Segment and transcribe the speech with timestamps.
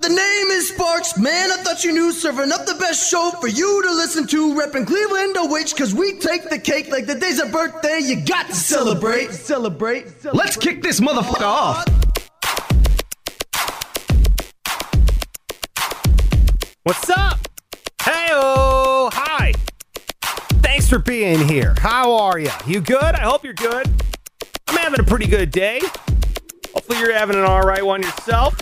[0.00, 1.52] The name is Sparks, man.
[1.52, 2.10] I thought you knew.
[2.10, 4.54] Serving up the best show for you to listen to.
[4.54, 8.00] Repping Cleveland to which, cause we take the cake like the day's a birthday.
[8.02, 10.08] You got to celebrate, celebrate.
[10.08, 10.34] celebrate.
[10.34, 11.84] Let's kick this motherfucker off.
[16.84, 17.38] What's up?
[18.02, 19.52] Hey, hi.
[20.62, 21.74] Thanks for being here.
[21.78, 22.50] How are you?
[22.66, 23.02] You good?
[23.02, 23.86] I hope you're good.
[24.66, 25.80] I'm having a pretty good day.
[26.72, 28.58] Hopefully, you're having an all right one yourself.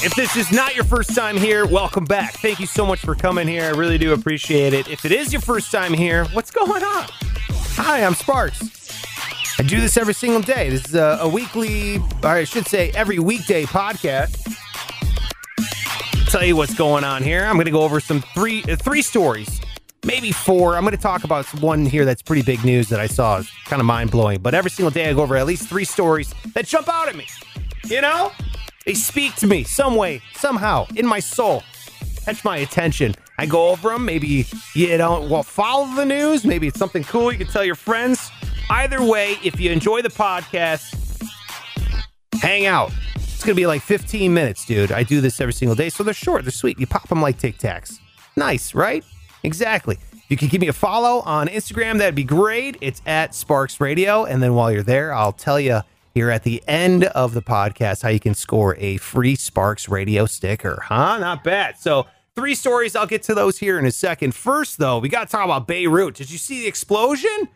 [0.00, 2.34] If this is not your first time here, welcome back.
[2.34, 3.64] Thank you so much for coming here.
[3.64, 4.86] I really do appreciate it.
[4.86, 7.06] If it is your first time here, what's going on?
[7.74, 8.62] Hi, I'm Sparks.
[9.58, 10.70] I do this every single day.
[10.70, 14.36] This is a, a weekly, or I should say, every weekday podcast.
[16.30, 17.44] Tell you what's going on here.
[17.44, 19.60] I'm going to go over some three uh, three stories,
[20.04, 20.76] maybe four.
[20.76, 23.42] I'm going to talk about one here that's pretty big news that I saw.
[23.64, 24.40] Kind of mind blowing.
[24.42, 27.16] But every single day I go over at least three stories that jump out at
[27.16, 27.26] me.
[27.86, 28.30] You know,
[28.88, 31.62] they speak to me some way, somehow, in my soul.
[32.24, 33.14] Catch my attention.
[33.36, 34.06] I go over them.
[34.06, 36.46] Maybe you don't well follow the news.
[36.46, 38.30] Maybe it's something cool you can tell your friends.
[38.70, 40.94] Either way, if you enjoy the podcast,
[42.40, 42.90] hang out.
[43.16, 44.90] It's gonna be like 15 minutes, dude.
[44.90, 46.80] I do this every single day, so they're short, they're sweet.
[46.80, 47.98] You pop them like Tic Tacs.
[48.36, 49.04] Nice, right?
[49.42, 49.98] Exactly.
[50.14, 51.98] If You can give me a follow on Instagram.
[51.98, 52.78] That'd be great.
[52.80, 55.82] It's at Sparks Radio, and then while you're there, I'll tell you
[56.18, 60.26] here at the end of the podcast how you can score a free Sparks radio
[60.26, 60.82] sticker.
[60.82, 61.16] Huh?
[61.18, 61.78] Not bad.
[61.78, 62.96] So, three stories.
[62.96, 64.34] I'll get to those here in a second.
[64.34, 66.16] First, though, we got to talk about Beirut.
[66.16, 67.48] Did you see the explosion?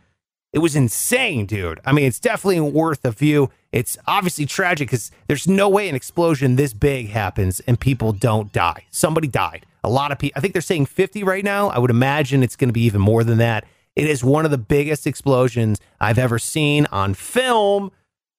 [0.53, 1.81] It was insane, dude.
[1.85, 3.51] I mean, it's definitely worth a view.
[3.73, 8.53] It's obviously tragic because there's no way an explosion this big happens and people don't
[8.53, 8.85] die.
[8.93, 9.67] Somebody died.
[9.83, 11.69] A lot of people, I think they're saying 50 right now.
[11.71, 13.65] I would imagine it's going to be even more than that.
[13.97, 17.91] It is one of the biggest explosions I've ever seen on film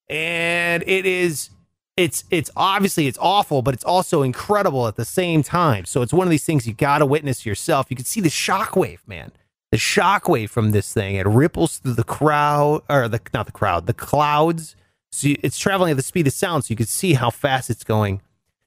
[0.08, 1.50] and it is
[1.96, 5.84] it's it's obviously it's awful, but it's also incredible at the same time.
[5.84, 7.86] So it's one of these things you got to witness yourself.
[7.90, 9.32] You can see the shockwave, man.
[9.70, 13.86] The shockwave from this thing it ripples through the crowd or the not the crowd,
[13.86, 14.76] the clouds.
[15.12, 17.84] So it's traveling at the speed of sound, so you can see how fast it's
[17.84, 18.20] going.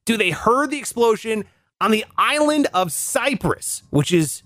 [0.06, 1.44] Do they heard the explosion
[1.81, 4.44] on the island of Cyprus, which is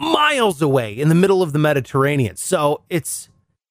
[0.00, 2.36] miles away in the middle of the Mediterranean.
[2.36, 3.28] So it's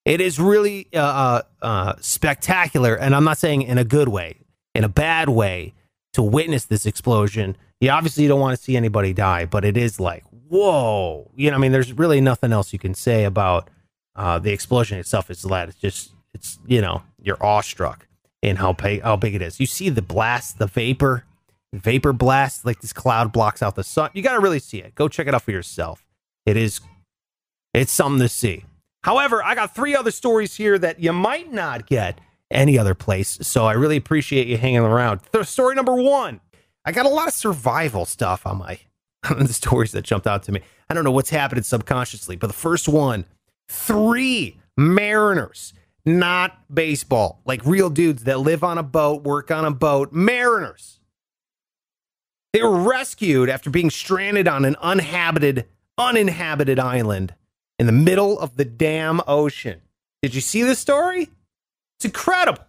[0.10, 4.38] it is really uh, uh, uh, spectacular, and I'm not saying in a good way,
[4.74, 5.76] in a bad way,
[6.14, 7.56] to witness this explosion.
[7.80, 11.30] You obviously don't want to see anybody die, but it is like, whoa.
[11.36, 13.70] You know, I mean, there's really nothing else you can say about
[14.16, 15.30] uh, the explosion itself.
[15.30, 18.08] It's that it's just, it's you know, you're awestruck
[18.42, 19.60] in how big how big it is.
[19.60, 21.24] You see the blast, the vapor,
[21.72, 24.10] vapor blast, like this cloud blocks out the sun.
[24.14, 24.96] You got to really see it.
[24.96, 26.04] Go check it out for yourself.
[26.48, 26.82] It is,
[27.76, 28.66] it's something to see.
[29.04, 32.20] However, I got three other stories here that you might not get
[32.52, 33.38] any other place.
[33.42, 35.22] So I really appreciate you hanging around.
[35.32, 36.42] Th- story number one
[36.86, 38.80] I got a lot of survival stuff on my
[39.30, 40.62] on the stories that jumped out to me.
[40.90, 43.26] I don't know what's happening subconsciously, but the first one
[43.68, 45.74] three mariners,
[46.06, 51.00] not baseball, like real dudes that live on a boat, work on a boat, mariners.
[52.52, 55.68] They were rescued after being stranded on an uninhabited,
[56.00, 57.36] uninhabited island
[57.80, 59.82] in the middle of the damn ocean.
[60.22, 61.30] Did you see this story?
[61.98, 62.64] It's incredible.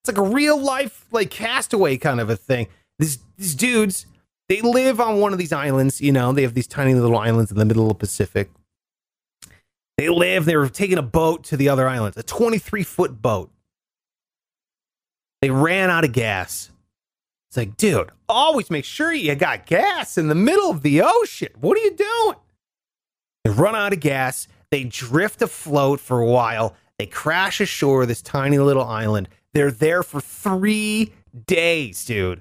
[0.00, 2.68] It's like a real life, like castaway kind of a thing.
[2.98, 4.06] These these dudes,
[4.48, 6.00] they live on one of these islands.
[6.00, 8.50] You know, they have these tiny little islands in the middle of the Pacific.
[9.98, 10.44] They live.
[10.44, 13.50] They were taking a boat to the other islands, a 23 foot boat.
[15.42, 16.70] They ran out of gas.
[17.50, 21.50] It's like, dude, always make sure you got gas in the middle of the ocean.
[21.60, 22.36] What are you doing?
[23.44, 24.48] They run out of gas.
[24.70, 26.74] They drift afloat for a while.
[26.98, 29.28] They crash ashore this tiny little island.
[29.52, 31.12] They're there for three
[31.46, 32.40] days, dude.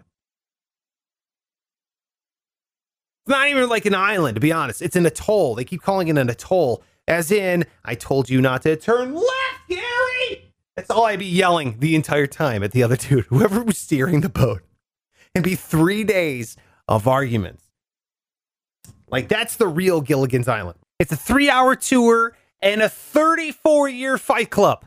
[3.25, 4.81] It's not even like an island, to be honest.
[4.81, 5.55] It's an atoll.
[5.55, 9.69] They keep calling it an atoll, as in, I told you not to turn left,
[9.69, 10.53] Gary.
[10.75, 14.21] That's all I'd be yelling the entire time at the other dude, whoever was steering
[14.21, 14.61] the boat.
[15.33, 16.57] It'd be three days
[16.87, 17.63] of arguments.
[19.07, 20.79] Like, that's the real Gilligan's Island.
[21.03, 24.85] It's a three hour tour and a 34 year fight club.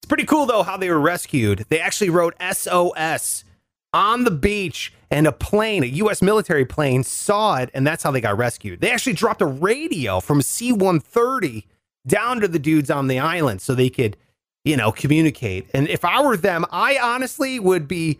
[0.00, 1.66] It's pretty cool, though, how they were rescued.
[1.68, 3.44] They actually wrote SOS
[3.92, 6.20] on the beach, and a plane, a U.S.
[6.20, 8.80] military plane, saw it, and that's how they got rescued.
[8.80, 11.64] They actually dropped a radio from C 130
[12.04, 14.16] down to the dudes on the island so they could,
[14.64, 15.68] you know, communicate.
[15.72, 18.18] And if I were them, I honestly would be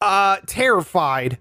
[0.00, 1.36] uh, terrified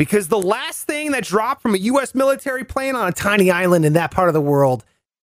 [0.00, 2.14] because the last thing that dropped from a U.S.
[2.14, 4.82] military plane on a tiny island in that part of the world,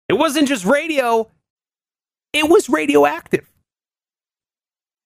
[0.10, 1.30] it wasn't just radio,
[2.34, 3.48] it was radioactive.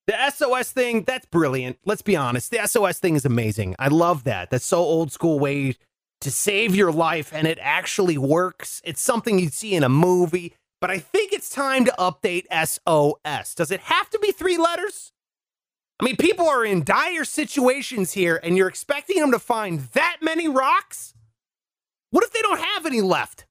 [0.06, 1.78] The SOS thing, that's brilliant.
[1.84, 2.50] Let's be honest.
[2.50, 3.76] The SOS thing is amazing.
[3.78, 4.48] I love that.
[4.48, 5.76] That's so old school way
[6.22, 8.80] to save your life, and it actually works.
[8.86, 13.54] It's something you'd see in a movie, but I think it's time to update SOS.
[13.54, 15.12] Does it have to be three letters?
[16.00, 20.18] I mean, people are in dire situations here, and you're expecting them to find that
[20.22, 21.14] many rocks?
[22.10, 23.46] What if they don't have any left?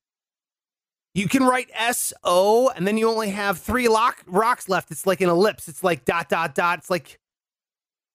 [1.13, 4.91] You can write S O, and then you only have three lock, rocks left.
[4.91, 5.67] It's like an ellipse.
[5.67, 6.79] It's like dot dot dot.
[6.79, 7.19] It's like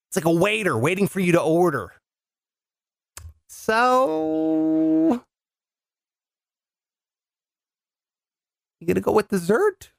[0.09, 1.93] it's like a waiter waiting for you to order.
[3.49, 5.21] So
[8.81, 9.91] you gonna go with dessert?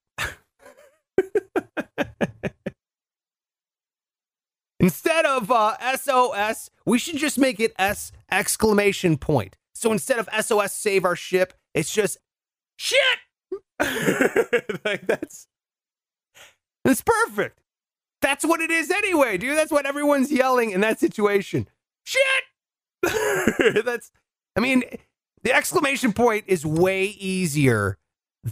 [4.83, 9.55] Instead of uh, SOS, we should just make it S exclamation point.
[9.73, 12.17] So instead of SOS save our ship, it's just
[12.75, 12.99] shit.
[14.83, 15.47] like that's
[16.83, 17.61] that's perfect.
[18.21, 19.57] That's what it is anyway, dude.
[19.57, 21.69] That's what everyone's yelling in that situation.
[22.03, 22.43] Shit.
[23.85, 24.11] that's
[24.57, 24.83] I mean,
[25.43, 27.97] the exclamation point is way easier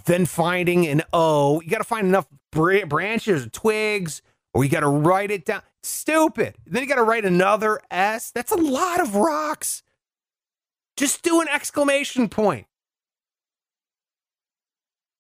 [0.05, 1.59] than finding an O.
[1.59, 4.21] You got to find enough br- branches or twigs,
[4.53, 5.61] or you got to write it down.
[5.83, 6.55] Stupid.
[6.65, 8.31] Then you got to write another S.
[8.31, 9.83] That's a lot of rocks.
[10.95, 12.67] Just do an exclamation point.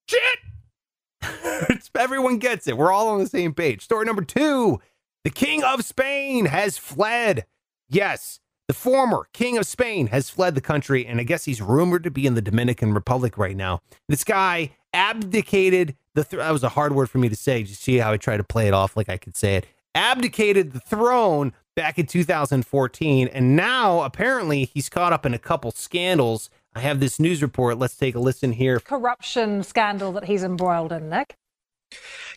[0.07, 1.79] Shit!
[1.95, 2.77] Everyone gets it.
[2.77, 3.81] We're all on the same page.
[3.83, 4.79] Story number two
[5.23, 7.45] The King of Spain has fled.
[7.89, 12.03] Yes, the former King of Spain has fled the country, and I guess he's rumored
[12.03, 13.81] to be in the Dominican Republic right now.
[14.07, 16.23] This guy abdicated the.
[16.23, 17.59] Th- that was a hard word for me to say.
[17.59, 19.67] You see how I try to play it off like I could say it.
[19.93, 25.71] Abdicated the throne back in 2014, and now apparently he's caught up in a couple
[25.71, 27.77] scandals I have this news report.
[27.77, 28.79] Let's take a listen here.
[28.79, 31.35] Corruption scandal that he's embroiled in, Nick.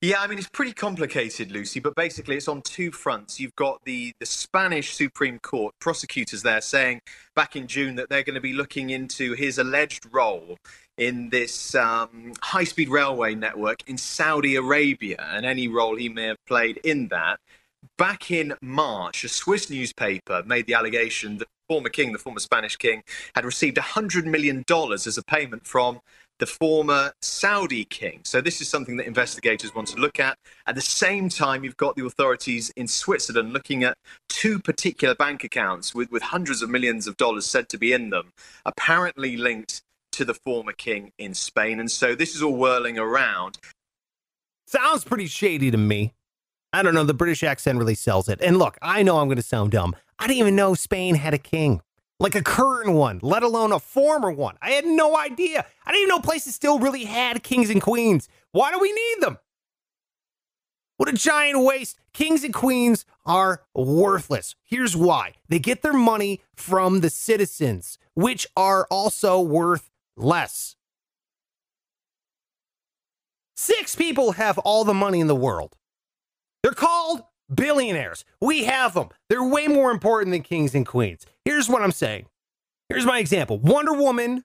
[0.03, 3.41] Yeah, I mean it's pretty complicated, Lucy, but basically it's on two fronts.
[3.41, 7.01] You've got the the Spanish Supreme Court prosecutors there saying
[7.35, 10.56] back in June that they're going to be looking into his alleged role
[10.97, 16.45] in this um, high-speed railway network in Saudi Arabia and any role he may have
[16.47, 17.41] played in that.
[17.99, 22.41] Back in March, a Swiss newspaper made the allegation that the former king, the former
[22.41, 23.03] Spanish king,
[23.35, 26.01] had received $100 million as a payment from
[26.39, 28.21] the former Saudi king.
[28.25, 30.37] So this is something that investigators want to look at.
[30.67, 33.97] At the same time, you've got the authorities in Switzerland looking at
[34.29, 38.11] two particular bank accounts with, with hundreds of millions of dollars said to be in
[38.11, 38.33] them,
[38.67, 39.83] apparently linked
[40.13, 41.81] to the former king in Spain.
[41.81, 43.59] And so this is all whirling around.
[44.67, 46.15] Sounds pretty shady to me.
[46.73, 47.05] I don't know.
[47.05, 48.41] The British accent really sells it.
[48.41, 49.95] And look, I know I'm going to sound dumb.
[50.19, 51.81] I didn't even know Spain had a king,
[52.21, 54.57] like a current one, let alone a former one.
[54.63, 55.65] I had no idea.
[55.85, 58.29] I didn't even know places still really had kings and queens.
[58.53, 59.39] Why do we need them?
[60.97, 61.99] What a giant waste.
[62.13, 64.55] Kings and queens are worthless.
[64.63, 70.77] Here's why they get their money from the citizens, which are also worth less.
[73.57, 75.77] Six people have all the money in the world.
[76.63, 78.25] They're called billionaires.
[78.41, 79.09] We have them.
[79.29, 81.27] They're way more important than kings and queens.
[81.44, 82.26] Here's what I'm saying.
[82.88, 84.44] Here's my example Wonder Woman,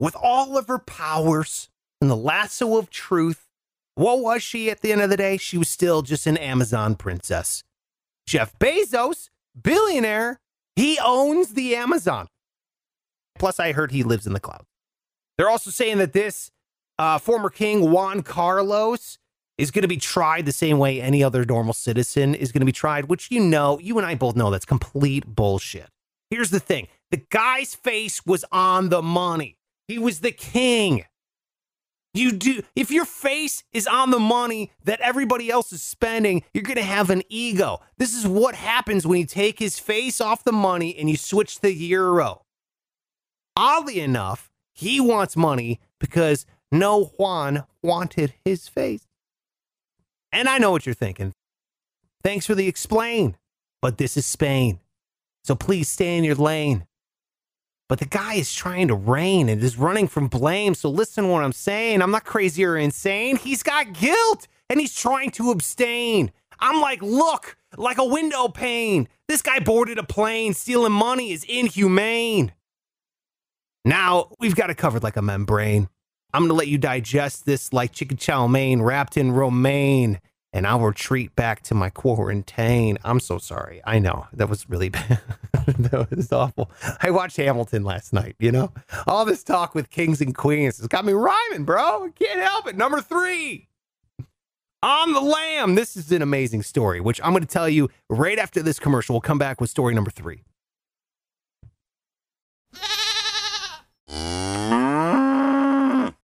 [0.00, 1.68] with all of her powers
[2.00, 3.48] and the lasso of truth,
[3.94, 5.36] what was she at the end of the day?
[5.36, 7.64] She was still just an Amazon princess.
[8.26, 9.30] Jeff Bezos,
[9.60, 10.38] billionaire,
[10.76, 12.28] he owns the Amazon.
[13.38, 14.64] Plus, I heard he lives in the cloud.
[15.36, 16.50] They're also saying that this
[16.98, 19.18] uh, former king, Juan Carlos,
[19.56, 22.66] is going to be tried the same way any other normal citizen is going to
[22.66, 25.88] be tried, which you know, you and I both know that's complete bullshit.
[26.30, 29.56] Here's the thing the guy's face was on the money,
[29.86, 31.04] he was the king.
[32.14, 36.64] You do, if your face is on the money that everybody else is spending, you're
[36.64, 37.80] going to have an ego.
[37.98, 41.60] This is what happens when you take his face off the money and you switch
[41.60, 42.42] the euro.
[43.56, 49.06] Oddly enough, he wants money because no Juan wanted his face.
[50.32, 51.32] And I know what you're thinking.
[52.22, 53.36] Thanks for the explain,
[53.80, 54.80] but this is Spain.
[55.48, 56.84] So please stay in your lane.
[57.88, 60.74] But the guy is trying to reign and is running from blame.
[60.74, 62.02] So listen to what I'm saying.
[62.02, 63.36] I'm not crazy or insane.
[63.36, 66.32] He's got guilt and he's trying to abstain.
[66.60, 69.08] I'm like, look, like a window pane.
[69.26, 70.52] This guy boarded a plane.
[70.52, 72.52] Stealing money is inhumane.
[73.86, 75.88] Now, we've got it covered like a membrane.
[76.34, 80.20] I'm going to let you digest this like chicken chow mein wrapped in romaine,
[80.52, 82.98] and I'll retreat back to my quarantine.
[83.04, 83.80] I'm so sorry.
[83.84, 85.20] I know that was really bad.
[85.66, 86.70] that was awful.
[87.02, 88.72] I watched Hamilton last night, you know?
[89.06, 92.04] All this talk with kings and queens has got me rhyming, bro.
[92.06, 92.76] I can't help it.
[92.76, 93.68] Number three.
[94.82, 95.74] on the lam.
[95.74, 99.14] This is an amazing story, which I'm going to tell you right after this commercial.
[99.14, 100.44] We'll come back with story number three.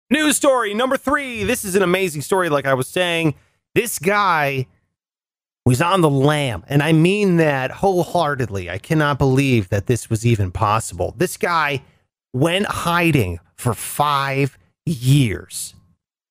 [0.10, 1.44] News story number three.
[1.44, 3.34] This is an amazing story, like I was saying.
[3.75, 4.68] This guy
[5.65, 8.70] was on the lam, and I mean that wholeheartedly.
[8.70, 11.13] I cannot believe that this was even possible.
[11.18, 11.84] This guy
[12.34, 15.74] went hiding for five years.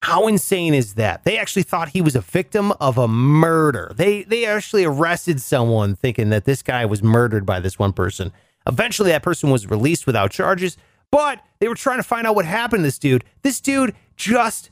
[0.03, 1.25] How insane is that?
[1.25, 3.93] They actually thought he was a victim of a murder.
[3.95, 8.33] They they actually arrested someone thinking that this guy was murdered by this one person.
[8.67, 10.77] Eventually that person was released without charges,
[11.11, 13.25] but they were trying to find out what happened to this dude.
[13.43, 14.71] This dude just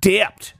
[0.00, 0.54] dipped.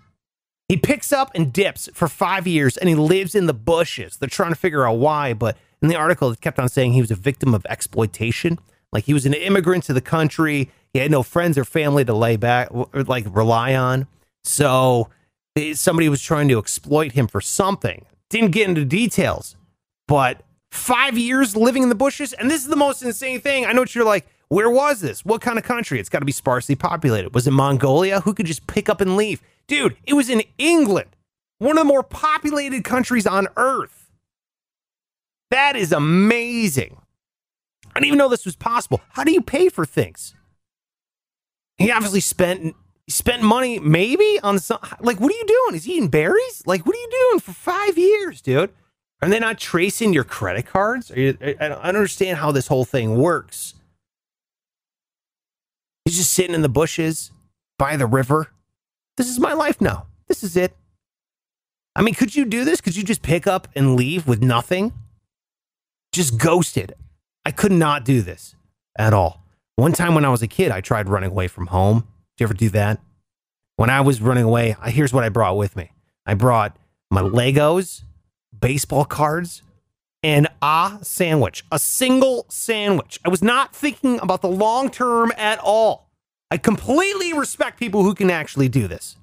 [0.69, 4.19] He picks up and dips for five years and he lives in the bushes.
[4.19, 7.01] They're trying to figure out why, but in the article, it kept on saying he
[7.01, 8.59] was a victim of exploitation.
[8.93, 10.71] Like he was an immigrant to the country.
[10.93, 14.07] He had no friends or family to lay back, or like rely on.
[14.45, 15.09] So
[15.57, 18.05] eh, somebody was trying to exploit him for something.
[18.31, 19.57] Didn't get into details,
[20.07, 22.33] but five years living in the bushes.
[22.35, 23.65] And this is the most insane thing.
[23.65, 24.27] I know what you're like.
[24.49, 25.25] Where was this?
[25.27, 26.01] What kind of country?
[26.01, 27.35] It's got to be sparsely populated.
[27.35, 28.21] Was it Mongolia?
[28.21, 29.43] Who could just pick up and leave?
[29.69, 31.11] Dude, it was in England,
[31.59, 34.11] one of the more populated countries on earth.
[35.51, 36.97] That is amazing.
[37.95, 39.01] I didn't even know this was possible.
[39.11, 40.35] How do you pay for things?
[41.77, 42.75] He obviously spent
[43.09, 45.77] spent money maybe on some like what are you doing?
[45.77, 46.63] Is he eating berries?
[46.67, 48.71] Like what are you doing for 5 years, dude?
[49.21, 51.11] Are they not tracing your credit cards?
[51.11, 53.75] You, I don't understand how this whole thing works.
[56.05, 57.33] He's just sitting in the bushes
[57.79, 58.49] by the river.
[59.19, 60.07] This is my life now.
[60.29, 60.77] This is it.
[61.97, 62.81] I mean, could you do this?
[62.81, 64.93] Could you just pick up and leave with nothing?
[66.13, 66.95] Just ghosted.
[67.45, 68.55] I could not do this
[68.97, 69.43] at all.
[69.75, 72.07] One time when I was a kid, I tried running away from home.
[72.37, 73.01] Did you ever do that?
[73.75, 75.91] When I was running away, here's what I brought with me
[76.25, 76.77] I brought
[77.11, 78.03] my Legos,
[78.57, 79.63] baseball cards,
[80.23, 83.19] and a sandwich, a single sandwich.
[83.25, 86.08] I was not thinking about the long term at all.
[86.51, 89.17] I completely respect people who can actually do this.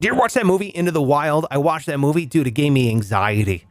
[0.00, 1.46] Did you watch that movie Into the Wild?
[1.50, 2.46] I watched that movie, dude.
[2.46, 3.64] It gave me anxiety.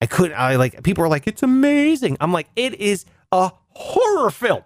[0.00, 0.38] I couldn't.
[0.38, 2.16] I like people are like, it's amazing.
[2.20, 4.62] I'm like, it is a horror film.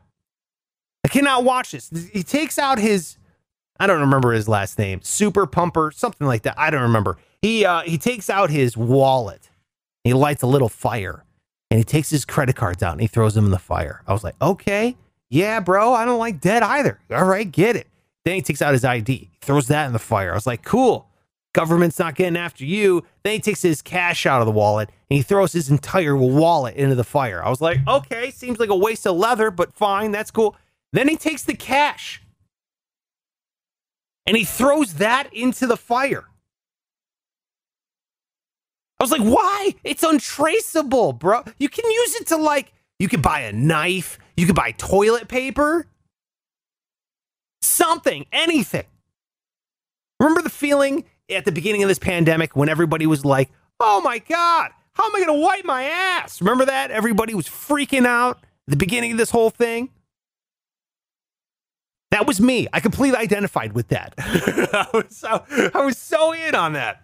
[1.05, 1.91] I cannot watch this.
[2.12, 3.17] He takes out his,
[3.79, 6.59] I don't remember his last name, Super Pumper, something like that.
[6.59, 7.19] I don't remember.
[7.41, 9.51] He uh, he takes out his wallet.
[10.05, 11.25] He lights a little fire,
[11.71, 14.03] and he takes his credit cards out and he throws them in the fire.
[14.07, 14.97] I was like, okay,
[15.33, 15.95] yeah, bro.
[15.95, 17.01] I don't like dead either.
[17.11, 17.89] All right, get it.
[18.27, 20.31] Then he takes out his ID, throws that in the fire.
[20.31, 21.09] I was like, cool.
[21.55, 23.03] Government's not getting after you.
[23.23, 26.77] Then he takes his cash out of the wallet and he throws his entire wallet
[26.77, 27.43] into the fire.
[27.43, 30.55] I was like, okay, seems like a waste of leather, but fine, that's cool.
[30.93, 32.23] Then he takes the cash
[34.27, 36.25] and he throws that into the fire.
[39.01, 39.75] I was like, why?
[39.83, 41.43] It's untraceable, bro.
[41.59, 45.29] You can use it to like, you could buy a knife, you could buy toilet
[45.29, 45.87] paper,
[47.61, 48.87] something, anything.
[50.21, 54.19] Remember the feeling at the beginning of this pandemic when everybody was like, oh my
[54.19, 56.41] God, how am I going to wipe my ass?
[56.41, 56.91] Remember that?
[56.91, 59.91] Everybody was freaking out at the beginning of this whole thing.
[62.11, 62.69] That was me.
[62.73, 64.15] I completely identified with that.
[64.19, 65.45] I, was so,
[65.75, 67.03] I was so in on that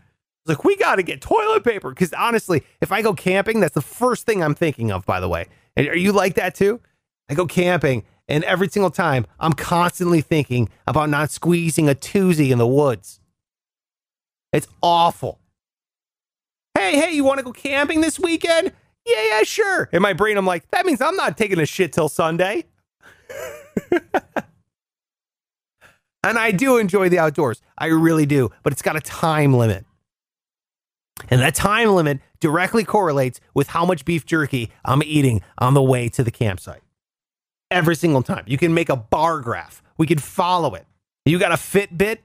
[0.49, 1.91] like, we got to get toilet paper.
[1.91, 5.29] Because honestly, if I go camping, that's the first thing I'm thinking of, by the
[5.29, 5.47] way.
[5.79, 6.81] And are you like that too?
[7.31, 12.51] I go camping, and every single time I'm constantly thinking about not squeezing a toozy
[12.51, 13.21] in the woods.
[14.53, 15.39] It's awful.
[16.77, 18.73] Hey, hey, you want to go camping this weekend?
[19.07, 19.89] Yeah, yeah, sure.
[19.93, 22.65] In my brain, I'm like, that means I'm not taking a shit till Sunday.
[26.25, 27.63] and I do enjoy the outdoors.
[27.77, 29.87] I really do, but it's got a time limit.
[31.31, 35.83] And that time limit directly correlates with how much beef jerky I'm eating on the
[35.83, 36.83] way to the campsite.
[37.71, 38.45] Every single time.
[38.47, 39.83] You can make a bar graph.
[39.99, 40.87] We can follow it.
[41.25, 42.19] You got a Fitbit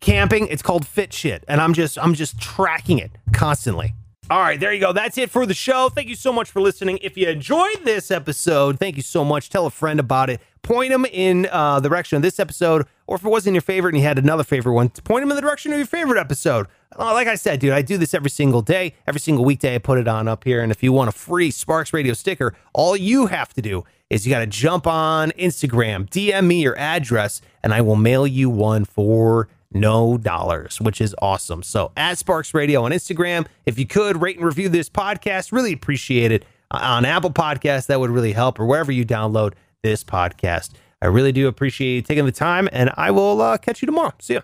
[0.00, 1.44] camping, it's called Fit Shit.
[1.48, 3.94] And I'm just I'm just tracking it constantly.
[4.28, 4.92] All right, there you go.
[4.92, 5.88] That's it for the show.
[5.88, 6.98] Thank you so much for listening.
[7.00, 9.50] If you enjoyed this episode, thank you so much.
[9.50, 10.40] Tell a friend about it.
[10.62, 13.94] Point them in uh, the direction of this episode, or if it wasn't your favorite
[13.94, 16.66] and you had another favorite one, point them in the direction of your favorite episode.
[16.98, 18.94] Uh, like I said, dude, I do this every single day.
[19.06, 20.60] Every single weekday, I put it on up here.
[20.60, 24.26] And if you want a free Sparks Radio sticker, all you have to do is
[24.26, 28.50] you got to jump on Instagram, DM me your address, and I will mail you
[28.50, 31.62] one for no dollars, which is awesome.
[31.62, 35.72] So at Sparks Radio on Instagram, if you could rate and review this podcast, really
[35.72, 36.44] appreciate it.
[36.70, 40.72] Uh, on Apple Podcasts, that would really help, or wherever you download this podcast.
[41.00, 44.14] I really do appreciate you taking the time, and I will uh, catch you tomorrow.
[44.18, 44.40] See ya.